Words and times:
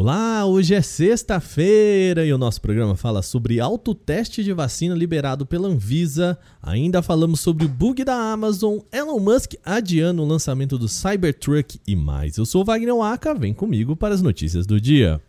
Olá, 0.00 0.46
hoje 0.46 0.76
é 0.76 0.80
sexta-feira 0.80 2.24
e 2.24 2.32
o 2.32 2.38
nosso 2.38 2.60
programa 2.60 2.94
fala 2.94 3.20
sobre 3.20 3.58
autoteste 3.58 4.44
de 4.44 4.52
vacina 4.52 4.94
liberado 4.94 5.44
pela 5.44 5.66
Anvisa. 5.66 6.38
Ainda 6.62 7.02
falamos 7.02 7.40
sobre 7.40 7.64
o 7.64 7.68
bug 7.68 8.04
da 8.04 8.14
Amazon, 8.14 8.78
Elon 8.92 9.18
Musk 9.18 9.54
adiando 9.64 10.22
o 10.22 10.24
lançamento 10.24 10.78
do 10.78 10.86
Cybertruck 10.86 11.80
e 11.84 11.96
mais. 11.96 12.36
Eu 12.36 12.46
sou 12.46 12.64
Wagner 12.64 12.94
Waka, 12.94 13.34
vem 13.34 13.52
comigo 13.52 13.96
para 13.96 14.14
as 14.14 14.22
notícias 14.22 14.68
do 14.68 14.80
dia. 14.80 15.20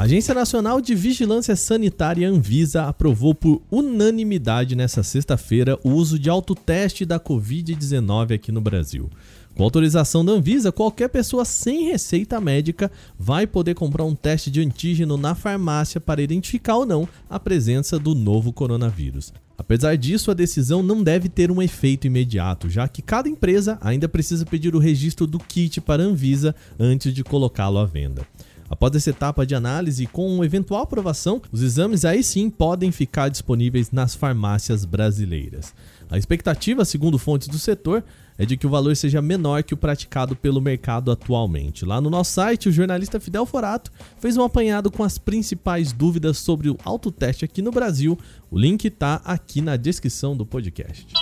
A 0.00 0.04
Agência 0.04 0.32
Nacional 0.32 0.80
de 0.80 0.94
Vigilância 0.94 1.54
Sanitária 1.54 2.26
Anvisa 2.26 2.84
aprovou 2.84 3.34
por 3.34 3.60
unanimidade 3.70 4.74
nesta 4.74 5.02
sexta-feira 5.02 5.78
o 5.84 5.90
uso 5.90 6.18
de 6.18 6.30
autoteste 6.30 7.04
da 7.04 7.20
Covid-19 7.20 8.34
aqui 8.34 8.50
no 8.50 8.62
Brasil. 8.62 9.10
Com 9.54 9.62
autorização 9.62 10.24
da 10.24 10.32
Anvisa, 10.32 10.72
qualquer 10.72 11.08
pessoa 11.08 11.44
sem 11.44 11.90
receita 11.90 12.40
médica 12.40 12.90
vai 13.18 13.46
poder 13.46 13.74
comprar 13.74 14.04
um 14.04 14.14
teste 14.14 14.50
de 14.50 14.62
antígeno 14.62 15.18
na 15.18 15.34
farmácia 15.34 16.00
para 16.00 16.22
identificar 16.22 16.76
ou 16.76 16.86
não 16.86 17.06
a 17.28 17.38
presença 17.38 17.98
do 17.98 18.14
novo 18.14 18.54
coronavírus. 18.54 19.34
Apesar 19.58 19.98
disso, 19.98 20.30
a 20.30 20.34
decisão 20.34 20.82
não 20.82 21.02
deve 21.02 21.28
ter 21.28 21.50
um 21.50 21.60
efeito 21.60 22.06
imediato, 22.06 22.70
já 22.70 22.88
que 22.88 23.02
cada 23.02 23.28
empresa 23.28 23.76
ainda 23.82 24.08
precisa 24.08 24.46
pedir 24.46 24.74
o 24.74 24.78
registro 24.78 25.26
do 25.26 25.38
kit 25.38 25.78
para 25.82 26.02
a 26.02 26.06
Anvisa 26.06 26.54
antes 26.78 27.12
de 27.12 27.22
colocá-lo 27.22 27.76
à 27.76 27.84
venda. 27.84 28.26
Após 28.70 28.94
essa 28.94 29.10
etapa 29.10 29.44
de 29.44 29.52
análise, 29.52 30.06
com 30.06 30.44
eventual 30.44 30.82
aprovação, 30.82 31.42
os 31.50 31.60
exames 31.60 32.04
aí 32.04 32.22
sim 32.22 32.48
podem 32.48 32.92
ficar 32.92 33.28
disponíveis 33.28 33.90
nas 33.90 34.14
farmácias 34.14 34.84
brasileiras. 34.84 35.74
A 36.08 36.16
expectativa, 36.16 36.84
segundo 36.84 37.18
fontes 37.18 37.48
do 37.48 37.58
setor, 37.58 38.04
é 38.38 38.46
de 38.46 38.56
que 38.56 38.68
o 38.68 38.70
valor 38.70 38.94
seja 38.94 39.20
menor 39.20 39.64
que 39.64 39.74
o 39.74 39.76
praticado 39.76 40.36
pelo 40.36 40.60
mercado 40.60 41.10
atualmente. 41.10 41.84
Lá 41.84 42.00
no 42.00 42.08
nosso 42.08 42.32
site, 42.32 42.68
o 42.68 42.72
jornalista 42.72 43.18
Fidel 43.18 43.44
Forato 43.44 43.90
fez 44.20 44.36
um 44.36 44.44
apanhado 44.44 44.88
com 44.88 45.02
as 45.02 45.18
principais 45.18 45.92
dúvidas 45.92 46.38
sobre 46.38 46.70
o 46.70 46.78
autoteste 46.84 47.44
aqui 47.44 47.60
no 47.60 47.72
Brasil. 47.72 48.16
O 48.50 48.58
link 48.58 48.84
está 48.84 49.20
aqui 49.24 49.60
na 49.60 49.76
descrição 49.76 50.36
do 50.36 50.46
podcast. 50.46 51.12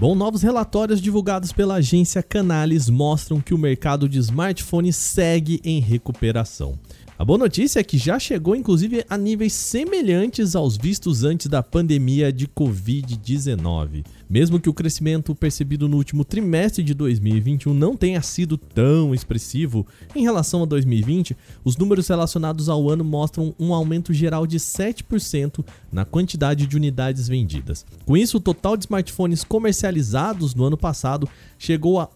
Bom, 0.00 0.14
novos 0.14 0.40
relatórios 0.40 0.98
divulgados 0.98 1.52
pela 1.52 1.74
agência 1.74 2.22
Canalys 2.22 2.88
mostram 2.88 3.38
que 3.38 3.52
o 3.52 3.58
mercado 3.58 4.08
de 4.08 4.18
smartphones 4.18 4.96
segue 4.96 5.60
em 5.62 5.78
recuperação. 5.78 6.78
A 7.20 7.24
boa 7.24 7.38
notícia 7.38 7.80
é 7.80 7.84
que 7.84 7.98
já 7.98 8.18
chegou 8.18 8.56
inclusive 8.56 9.04
a 9.06 9.18
níveis 9.18 9.52
semelhantes 9.52 10.56
aos 10.56 10.78
vistos 10.78 11.22
antes 11.22 11.48
da 11.48 11.62
pandemia 11.62 12.32
de 12.32 12.48
Covid-19. 12.48 14.06
Mesmo 14.26 14.58
que 14.58 14.70
o 14.70 14.72
crescimento 14.72 15.34
percebido 15.34 15.86
no 15.86 15.98
último 15.98 16.24
trimestre 16.24 16.82
de 16.82 16.94
2021 16.94 17.74
não 17.74 17.94
tenha 17.94 18.22
sido 18.22 18.56
tão 18.56 19.14
expressivo 19.14 19.86
em 20.16 20.22
relação 20.22 20.62
a 20.62 20.64
2020, 20.64 21.36
os 21.62 21.76
números 21.76 22.08
relacionados 22.08 22.70
ao 22.70 22.88
ano 22.88 23.04
mostram 23.04 23.54
um 23.60 23.74
aumento 23.74 24.14
geral 24.14 24.46
de 24.46 24.58
7% 24.58 25.62
na 25.92 26.06
quantidade 26.06 26.66
de 26.66 26.74
unidades 26.74 27.28
vendidas. 27.28 27.84
Com 28.06 28.16
isso, 28.16 28.38
o 28.38 28.40
total 28.40 28.78
de 28.78 28.84
smartphones 28.84 29.44
comercializados 29.44 30.54
no 30.54 30.64
ano 30.64 30.78
passado 30.78 31.28
chegou 31.58 32.00
a 32.00 32.08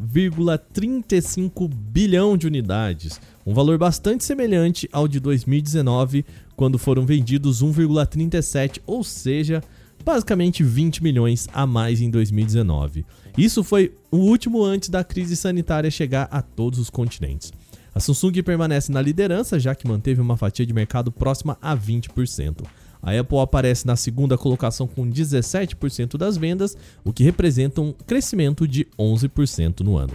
1,35 0.00 1.68
bilhão 1.68 2.36
de 2.36 2.46
unidades 2.46 3.20
um 3.50 3.54
valor 3.54 3.78
bastante 3.78 4.24
semelhante 4.24 4.88
ao 4.92 5.08
de 5.08 5.18
2019, 5.18 6.24
quando 6.54 6.78
foram 6.78 7.04
vendidos 7.04 7.62
1,37, 7.62 8.80
ou 8.86 9.02
seja, 9.02 9.62
basicamente 10.04 10.62
20 10.62 11.02
milhões 11.02 11.48
a 11.52 11.66
mais 11.66 12.00
em 12.00 12.10
2019. 12.10 13.04
Isso 13.36 13.64
foi 13.64 13.92
o 14.10 14.18
último 14.18 14.62
antes 14.62 14.88
da 14.88 15.02
crise 15.02 15.36
sanitária 15.36 15.90
chegar 15.90 16.28
a 16.30 16.42
todos 16.42 16.78
os 16.78 16.90
continentes. 16.90 17.52
A 17.94 17.98
Samsung 17.98 18.42
permanece 18.42 18.92
na 18.92 19.02
liderança, 19.02 19.58
já 19.58 19.74
que 19.74 19.88
manteve 19.88 20.20
uma 20.20 20.36
fatia 20.36 20.64
de 20.64 20.72
mercado 20.72 21.10
próxima 21.10 21.58
a 21.60 21.76
20%. 21.76 22.64
A 23.02 23.18
Apple 23.18 23.38
aparece 23.38 23.86
na 23.86 23.96
segunda 23.96 24.36
colocação 24.36 24.86
com 24.86 25.08
17% 25.08 26.16
das 26.16 26.36
vendas, 26.36 26.76
o 27.04 27.12
que 27.12 27.24
representa 27.24 27.80
um 27.80 27.92
crescimento 27.92 28.68
de 28.68 28.86
11% 28.98 29.80
no 29.80 29.96
ano. 29.96 30.14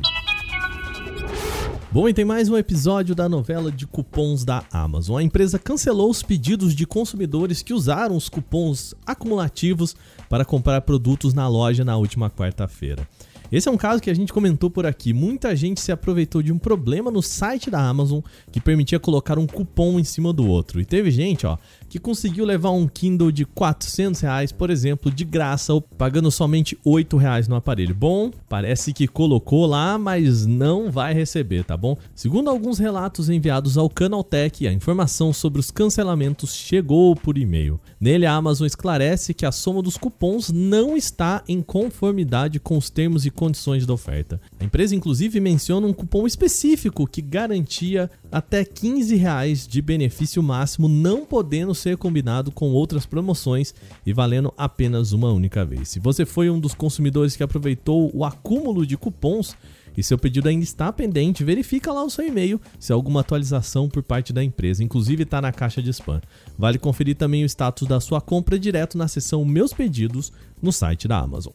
Bom, 1.91 2.09
e 2.09 2.13
tem 2.13 2.25
mais 2.25 2.49
um 2.49 2.57
episódio 2.57 3.15
da 3.15 3.29
novela 3.29 3.71
de 3.71 3.87
cupons 3.87 4.43
da 4.43 4.65
Amazon. 4.69 5.17
A 5.17 5.23
empresa 5.23 5.57
cancelou 5.57 6.09
os 6.09 6.21
pedidos 6.21 6.75
de 6.75 6.85
consumidores 6.85 7.61
que 7.61 7.73
usaram 7.73 8.17
os 8.17 8.27
cupons 8.27 8.93
acumulativos 9.05 9.95
para 10.27 10.43
comprar 10.43 10.81
produtos 10.81 11.33
na 11.33 11.47
loja 11.47 11.85
na 11.85 11.95
última 11.95 12.29
quarta-feira. 12.29 13.07
Esse 13.55 13.69
é 13.69 13.71
um 13.71 13.77
caso 13.77 14.01
que 14.01 14.09
a 14.09 14.13
gente 14.13 14.33
comentou 14.33 14.69
por 14.69 14.85
aqui. 14.85 15.13
Muita 15.13 15.55
gente 15.55 15.79
se 15.79 15.89
aproveitou 15.89 16.43
de 16.43 16.51
um 16.51 16.57
problema 16.57 17.09
no 17.09 17.21
site 17.21 17.71
da 17.71 17.79
Amazon 17.79 18.19
que 18.51 18.59
permitia 18.59 18.99
colocar 18.99 19.39
um 19.39 19.47
cupom 19.47 19.97
em 19.97 20.03
cima 20.03 20.33
do 20.33 20.45
outro. 20.45 20.81
E 20.81 20.83
teve 20.83 21.09
gente, 21.09 21.47
ó, 21.47 21.57
que 21.87 21.97
conseguiu 21.97 22.43
levar 22.43 22.71
um 22.71 22.85
Kindle 22.85 23.31
de 23.31 23.45
400 23.45 24.19
reais, 24.19 24.51
por 24.51 24.69
exemplo, 24.69 25.09
de 25.09 25.23
graça, 25.23 25.71
pagando 25.97 26.29
somente 26.29 26.77
8 26.83 27.15
reais 27.15 27.47
no 27.47 27.55
aparelho. 27.55 27.95
Bom, 27.95 28.29
parece 28.49 28.91
que 28.91 29.07
colocou 29.07 29.65
lá, 29.65 29.97
mas 29.97 30.45
não 30.45 30.91
vai 30.91 31.13
receber, 31.13 31.63
tá 31.63 31.77
bom? 31.77 31.97
Segundo 32.13 32.49
alguns 32.49 32.77
relatos 32.77 33.29
enviados 33.29 33.77
ao 33.77 33.89
Canaltech, 33.89 34.67
a 34.67 34.73
informação 34.73 35.31
sobre 35.31 35.61
os 35.61 35.71
cancelamentos 35.71 36.53
chegou 36.53 37.15
por 37.15 37.37
e-mail. 37.37 37.79
Nele, 38.01 38.25
a 38.25 38.33
Amazon 38.33 38.67
esclarece 38.67 39.33
que 39.33 39.45
a 39.45 39.51
soma 39.53 39.81
dos 39.81 39.95
cupons 39.95 40.51
não 40.51 40.97
está 40.97 41.41
em 41.47 41.61
conformidade 41.61 42.59
com 42.59 42.77
os 42.77 42.89
termos 42.89 43.25
e 43.25 43.31
condições 43.31 43.44
da 43.85 43.93
oferta. 43.93 44.39
A 44.59 44.63
empresa, 44.63 44.95
inclusive, 44.95 45.39
menciona 45.39 45.87
um 45.87 45.93
cupom 45.93 46.25
específico 46.25 47.07
que 47.07 47.21
garantia 47.21 48.09
até 48.31 48.63
15 48.63 49.15
reais 49.15 49.67
de 49.67 49.81
benefício 49.81 50.41
máximo, 50.41 50.87
não 50.87 51.25
podendo 51.25 51.73
ser 51.75 51.97
combinado 51.97 52.51
com 52.51 52.71
outras 52.71 53.05
promoções 53.05 53.73
e 54.05 54.13
valendo 54.13 54.53
apenas 54.57 55.11
uma 55.11 55.31
única 55.31 55.63
vez. 55.63 55.89
Se 55.89 55.99
você 55.99 56.25
foi 56.25 56.49
um 56.49 56.59
dos 56.59 56.73
consumidores 56.73 57.35
que 57.35 57.43
aproveitou 57.43 58.11
o 58.13 58.23
acúmulo 58.23 58.85
de 58.85 58.97
cupons 58.97 59.55
e 59.97 60.03
seu 60.03 60.17
pedido 60.17 60.49
ainda 60.49 60.63
está 60.63 60.91
pendente, 60.91 61.43
verifica 61.43 61.91
lá 61.91 62.03
o 62.03 62.09
seu 62.09 62.27
e-mail 62.27 62.59
se 62.79 62.91
há 62.91 62.95
alguma 62.95 63.21
atualização 63.21 63.87
por 63.87 64.03
parte 64.03 64.33
da 64.33 64.43
empresa, 64.43 64.83
inclusive 64.83 65.23
está 65.23 65.41
na 65.41 65.51
caixa 65.51 65.81
de 65.81 65.89
spam. 65.89 66.21
Vale 66.57 66.77
conferir 66.77 67.15
também 67.15 67.43
o 67.43 67.49
status 67.49 67.87
da 67.87 67.99
sua 67.99 68.19
compra 68.19 68.59
direto 68.59 68.97
na 68.97 69.07
seção 69.07 69.45
Meus 69.45 69.73
Pedidos 69.73 70.31
no 70.61 70.71
site 70.71 71.07
da 71.07 71.19
Amazon. 71.19 71.53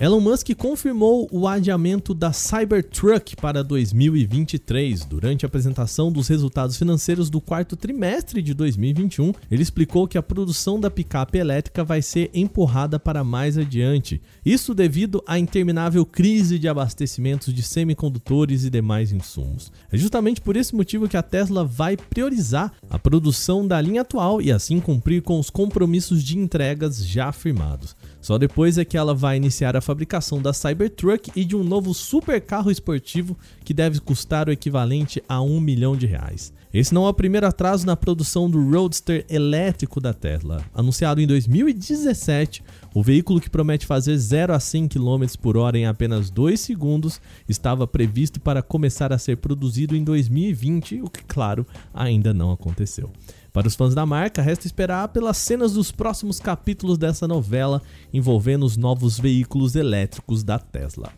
Elon 0.00 0.18
Musk 0.18 0.52
confirmou 0.56 1.28
o 1.30 1.46
adiamento 1.46 2.12
da 2.12 2.32
Cybertruck 2.32 3.36
para 3.36 3.62
2023. 3.62 5.04
Durante 5.04 5.46
a 5.46 5.48
apresentação 5.48 6.10
dos 6.10 6.26
resultados 6.26 6.76
financeiros 6.76 7.30
do 7.30 7.40
quarto 7.40 7.76
trimestre 7.76 8.42
de 8.42 8.54
2021, 8.54 9.32
ele 9.48 9.62
explicou 9.62 10.08
que 10.08 10.18
a 10.18 10.22
produção 10.22 10.80
da 10.80 10.90
picape 10.90 11.38
elétrica 11.38 11.84
vai 11.84 12.02
ser 12.02 12.28
empurrada 12.34 12.98
para 12.98 13.22
mais 13.22 13.56
adiante. 13.56 14.20
Isso 14.44 14.74
devido 14.74 15.22
à 15.28 15.38
interminável 15.38 16.04
crise 16.04 16.58
de 16.58 16.66
abastecimentos 16.66 17.54
de 17.54 17.62
semicondutores 17.62 18.64
e 18.64 18.70
demais 18.70 19.12
insumos. 19.12 19.70
É 19.92 19.96
justamente 19.96 20.40
por 20.40 20.56
esse 20.56 20.74
motivo 20.74 21.08
que 21.08 21.16
a 21.16 21.22
Tesla 21.22 21.64
vai 21.64 21.96
priorizar 21.96 22.72
a 22.90 22.98
produção 22.98 23.64
da 23.64 23.80
linha 23.80 24.00
atual 24.00 24.42
e 24.42 24.50
assim 24.50 24.80
cumprir 24.80 25.22
com 25.22 25.38
os 25.38 25.50
compromissos 25.50 26.24
de 26.24 26.36
entregas 26.36 27.06
já 27.06 27.30
firmados. 27.30 27.94
Só 28.24 28.38
depois 28.38 28.78
é 28.78 28.86
que 28.86 28.96
ela 28.96 29.12
vai 29.12 29.36
iniciar 29.36 29.76
a 29.76 29.82
fabricação 29.82 30.40
da 30.40 30.54
Cybertruck 30.54 31.30
e 31.36 31.44
de 31.44 31.54
um 31.54 31.62
novo 31.62 31.92
supercarro 31.92 32.70
esportivo 32.70 33.36
que 33.62 33.74
deve 33.74 34.00
custar 34.00 34.48
o 34.48 34.50
equivalente 34.50 35.22
a 35.28 35.42
um 35.42 35.60
milhão 35.60 35.94
de 35.94 36.06
reais. 36.06 36.50
Esse 36.72 36.94
não 36.94 37.04
é 37.04 37.10
o 37.10 37.14
primeiro 37.14 37.46
atraso 37.46 37.84
na 37.84 37.94
produção 37.94 38.48
do 38.48 38.70
Roadster 38.70 39.26
elétrico 39.28 40.00
da 40.00 40.14
Tesla. 40.14 40.64
Anunciado 40.72 41.20
em 41.20 41.26
2017, 41.26 42.64
o 42.94 43.02
veículo 43.02 43.42
que 43.42 43.50
promete 43.50 43.84
fazer 43.84 44.16
0 44.16 44.54
a 44.54 44.58
100 44.58 44.88
km 44.88 45.26
por 45.38 45.58
hora 45.58 45.76
em 45.76 45.84
apenas 45.84 46.30
2 46.30 46.58
segundos 46.58 47.20
estava 47.46 47.86
previsto 47.86 48.40
para 48.40 48.62
começar 48.62 49.12
a 49.12 49.18
ser 49.18 49.36
produzido 49.36 49.94
em 49.94 50.02
2020, 50.02 51.02
o 51.02 51.10
que, 51.10 51.22
claro, 51.24 51.66
ainda 51.92 52.32
não 52.32 52.50
aconteceu. 52.50 53.10
Para 53.54 53.68
os 53.68 53.76
fãs 53.76 53.94
da 53.94 54.04
marca, 54.04 54.42
resta 54.42 54.66
esperar 54.66 55.06
pelas 55.10 55.36
cenas 55.36 55.74
dos 55.74 55.92
próximos 55.92 56.40
capítulos 56.40 56.98
dessa 56.98 57.28
novela 57.28 57.80
envolvendo 58.12 58.66
os 58.66 58.76
novos 58.76 59.16
veículos 59.16 59.76
elétricos 59.76 60.42
da 60.42 60.58
Tesla. 60.58 61.12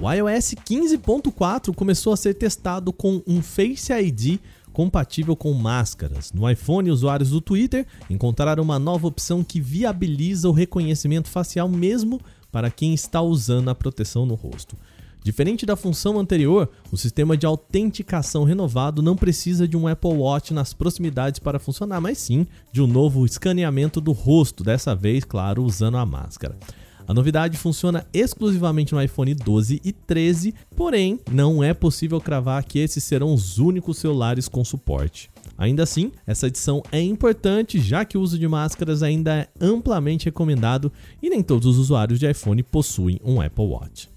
O 0.00 0.08
iOS 0.08 0.54
15.4 0.64 1.74
começou 1.74 2.12
a 2.12 2.16
ser 2.16 2.34
testado 2.34 2.92
com 2.92 3.20
um 3.26 3.42
Face 3.42 3.92
ID 3.92 4.38
compatível 4.72 5.34
com 5.34 5.52
máscaras. 5.54 6.32
No 6.32 6.48
iPhone, 6.48 6.92
usuários 6.92 7.30
do 7.30 7.40
Twitter 7.40 7.84
encontraram 8.08 8.62
uma 8.62 8.78
nova 8.78 9.08
opção 9.08 9.42
que 9.42 9.60
viabiliza 9.60 10.48
o 10.48 10.52
reconhecimento 10.52 11.28
facial 11.28 11.68
mesmo 11.68 12.20
para 12.52 12.70
quem 12.70 12.94
está 12.94 13.20
usando 13.20 13.70
a 13.70 13.74
proteção 13.74 14.24
no 14.24 14.36
rosto. 14.36 14.76
Diferente 15.22 15.64
da 15.64 15.76
função 15.76 16.18
anterior, 16.18 16.68
o 16.90 16.96
sistema 16.96 17.36
de 17.36 17.46
autenticação 17.46 18.42
renovado 18.42 19.00
não 19.00 19.14
precisa 19.14 19.68
de 19.68 19.76
um 19.76 19.86
Apple 19.86 20.10
Watch 20.10 20.52
nas 20.52 20.74
proximidades 20.74 21.38
para 21.38 21.60
funcionar, 21.60 22.00
mas 22.00 22.18
sim 22.18 22.44
de 22.72 22.82
um 22.82 22.88
novo 22.88 23.24
escaneamento 23.24 24.00
do 24.00 24.10
rosto, 24.10 24.64
dessa 24.64 24.96
vez, 24.96 25.22
claro, 25.22 25.62
usando 25.62 25.96
a 25.96 26.04
máscara. 26.04 26.58
A 27.06 27.14
novidade 27.14 27.56
funciona 27.56 28.06
exclusivamente 28.12 28.94
no 28.94 29.02
iPhone 29.02 29.34
12 29.34 29.80
e 29.84 29.92
13, 29.92 30.54
porém 30.74 31.20
não 31.30 31.62
é 31.62 31.72
possível 31.72 32.20
cravar 32.20 32.64
que 32.64 32.78
esses 32.78 33.04
serão 33.04 33.32
os 33.32 33.58
únicos 33.58 33.98
celulares 33.98 34.48
com 34.48 34.64
suporte. 34.64 35.30
Ainda 35.56 35.84
assim, 35.84 36.10
essa 36.26 36.48
edição 36.48 36.82
é 36.90 37.00
importante 37.00 37.78
já 37.78 38.04
que 38.04 38.18
o 38.18 38.20
uso 38.20 38.38
de 38.38 38.48
máscaras 38.48 39.02
ainda 39.02 39.36
é 39.36 39.48
amplamente 39.60 40.24
recomendado 40.24 40.92
e 41.22 41.28
nem 41.28 41.42
todos 41.42 41.66
os 41.66 41.78
usuários 41.78 42.18
de 42.18 42.28
iPhone 42.28 42.62
possuem 42.62 43.20
um 43.24 43.40
Apple 43.40 43.66
Watch. 43.66 44.08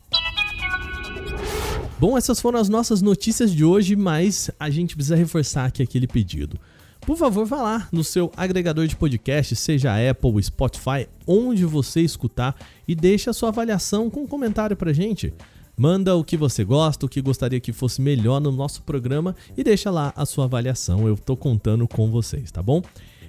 Bom, 1.98 2.18
essas 2.18 2.42
foram 2.42 2.60
as 2.60 2.68
nossas 2.68 3.02
notícias 3.02 3.52
de 3.54 3.64
hoje, 3.64 3.96
mas 3.96 4.52
a 4.60 4.70
gente 4.70 4.96
precisa 4.96 5.16
reforçar 5.16 5.66
aqui 5.66 5.82
aquele 5.82 6.08
pedido. 6.08 6.60
Por 7.02 7.16
favor, 7.16 7.46
vá 7.46 7.62
lá 7.62 7.88
no 7.90 8.04
seu 8.04 8.32
agregador 8.36 8.86
de 8.86 8.98
podcast, 8.98 9.56
seja 9.56 9.94
Apple, 10.10 10.44
Spotify, 10.44 11.08
onde 11.26 11.64
você 11.64 12.02
escutar, 12.02 12.54
e 12.86 12.94
deixe 12.94 13.30
a 13.30 13.34
sua 13.34 13.50
avaliação 13.50 14.10
com 14.10 14.24
um 14.24 14.28
comentário 14.28 14.76
pra 14.76 14.92
gente. 14.92 15.34
Manda 15.78 16.16
o 16.16 16.24
que 16.24 16.36
você 16.36 16.66
gosta, 16.66 17.06
o 17.06 17.10
que 17.10 17.22
gostaria 17.22 17.60
que 17.60 17.72
fosse 17.72 18.02
melhor 18.02 18.42
no 18.42 18.52
nosso 18.52 18.82
programa 18.82 19.36
e 19.58 19.64
deixa 19.64 19.90
lá 19.90 20.12
a 20.18 20.26
sua 20.26 20.46
avaliação. 20.46 21.08
Eu 21.08 21.16
tô 21.16 21.38
contando 21.38 21.88
com 21.88 22.10
vocês, 22.12 22.52
tá 22.52 22.62
bom? 22.62 22.82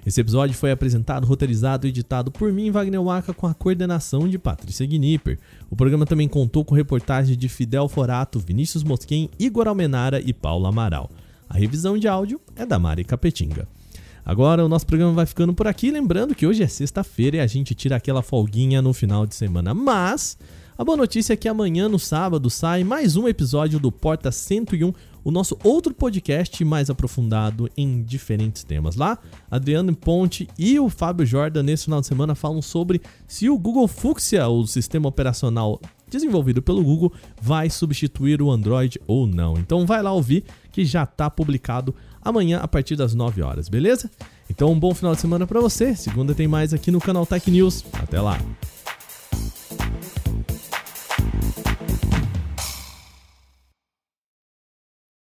Esse 0.07 0.21
episódio 0.21 0.55
foi 0.55 0.71
apresentado, 0.71 1.27
roteirizado 1.27 1.85
e 1.85 1.89
editado 1.89 2.31
por 2.31 2.53
mim, 2.53 2.71
Wagner 2.71 3.03
Waka, 3.03 3.33
com 3.33 3.45
a 3.45 3.53
coordenação 3.53 4.25
de 4.25 4.39
Patrícia 4.39 4.85
Gnipper. 4.85 5.37
O 5.69 5.75
programa 5.75 6.05
também 6.05 6.29
contou 6.29 6.63
com 6.63 6.73
reportagens 6.73 7.37
de 7.37 7.49
Fidel 7.49 7.89
Forato, 7.89 8.39
Vinícius 8.39 8.85
Mosquen, 8.85 9.29
Igor 9.37 9.67
Almenara 9.67 10.21
e 10.21 10.31
Paulo 10.31 10.65
Amaral. 10.65 11.09
A 11.49 11.57
revisão 11.57 11.97
de 11.97 12.07
áudio 12.07 12.39
é 12.55 12.65
da 12.65 12.79
Mari 12.79 13.03
Capetinga. 13.03 13.67
Agora 14.23 14.63
o 14.63 14.69
nosso 14.69 14.87
programa 14.87 15.11
vai 15.11 15.25
ficando 15.25 15.53
por 15.53 15.67
aqui, 15.67 15.91
lembrando 15.91 16.33
que 16.33 16.47
hoje 16.47 16.63
é 16.63 16.67
sexta-feira 16.69 17.35
e 17.35 17.39
a 17.41 17.47
gente 17.47 17.75
tira 17.75 17.97
aquela 17.97 18.21
folguinha 18.21 18.81
no 18.81 18.93
final 18.93 19.25
de 19.25 19.35
semana, 19.35 19.73
mas 19.73 20.37
a 20.77 20.85
boa 20.85 20.95
notícia 20.95 21.33
é 21.33 21.35
que 21.35 21.49
amanhã, 21.49 21.89
no 21.89 21.97
sábado, 21.97 22.51
sai 22.51 22.83
mais 22.83 23.15
um 23.15 23.27
episódio 23.27 23.79
do 23.79 23.91
Porta 23.91 24.31
101, 24.31 24.93
o 25.23 25.31
nosso 25.31 25.57
outro 25.63 25.91
podcast 25.91 26.63
mais 26.63 26.87
aprofundado 26.89 27.67
em 27.75 28.03
diferentes 28.03 28.63
temas. 28.63 28.95
Lá, 28.95 29.17
Adriano 29.49 29.95
Ponte 29.95 30.47
e 30.55 30.79
o 30.79 30.87
Fábio 30.87 31.25
Jordan, 31.25 31.63
nesse 31.63 31.85
final 31.85 31.99
de 31.99 32.05
semana, 32.05 32.35
falam 32.35 32.61
sobre 32.61 33.01
se 33.27 33.49
o 33.49 33.57
Google 33.57 33.87
Fuchsia, 33.87 34.47
o 34.47 34.67
sistema 34.67 35.09
operacional 35.09 35.81
desenvolvido 36.07 36.61
pelo 36.61 36.83
Google, 36.83 37.11
vai 37.41 37.71
substituir 37.71 38.39
o 38.39 38.51
Android 38.51 39.01
ou 39.07 39.25
não. 39.25 39.57
Então 39.57 39.83
vai 39.83 40.03
lá 40.03 40.11
ouvir 40.11 40.43
que 40.71 40.85
já 40.85 41.03
está 41.03 41.27
publicado 41.27 41.93
amanhã 42.21 42.59
a 42.59 42.67
partir 42.67 42.95
das 42.95 43.15
9 43.15 43.41
horas, 43.41 43.67
beleza? 43.67 44.11
Então 44.47 44.71
um 44.71 44.79
bom 44.79 44.93
final 44.93 45.15
de 45.15 45.21
semana 45.21 45.47
para 45.47 45.59
você. 45.59 45.95
Segunda 45.95 46.35
tem 46.35 46.47
mais 46.47 46.71
aqui 46.71 46.91
no 46.91 47.01
canal 47.01 47.25
Tech 47.25 47.49
News. 47.49 47.83
Até 47.93 48.21
lá. 48.21 48.39